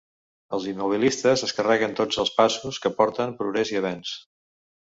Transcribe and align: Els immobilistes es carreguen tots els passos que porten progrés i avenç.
Els 0.57 0.63
immobilistes 0.71 1.43
es 1.49 1.53
carreguen 1.59 1.93
tots 2.01 2.19
els 2.25 2.33
passos 2.39 2.81
que 2.87 2.93
porten 3.03 3.37
progrés 3.43 3.77
i 3.77 3.81
avenç. 3.85 4.19